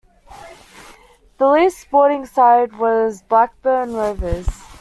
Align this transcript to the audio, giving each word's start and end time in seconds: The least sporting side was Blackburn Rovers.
The 1.37 1.47
least 1.47 1.77
sporting 1.77 2.25
side 2.25 2.75
was 2.79 3.21
Blackburn 3.21 3.93
Rovers. 3.93 4.47